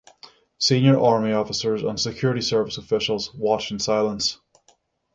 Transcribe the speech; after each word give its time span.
Senior 0.57 0.99
Army 0.99 1.31
officers 1.31 1.83
and 1.83 1.99
security 1.99 2.41
service 2.41 2.79
officials 2.79 3.31
watch 3.35 3.69
in 3.69 3.77
silence. 3.77 4.39